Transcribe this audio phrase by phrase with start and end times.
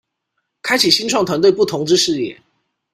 [0.63, 2.41] 開啟新創團隊不同之視野